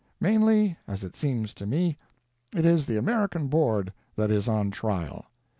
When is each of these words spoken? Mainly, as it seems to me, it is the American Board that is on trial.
Mainly, 0.19 0.77
as 0.87 1.03
it 1.03 1.15
seems 1.15 1.53
to 1.53 1.67
me, 1.67 1.95
it 2.55 2.65
is 2.65 2.87
the 2.87 2.97
American 2.97 3.49
Board 3.49 3.93
that 4.15 4.31
is 4.31 4.47
on 4.47 4.71
trial. 4.71 5.27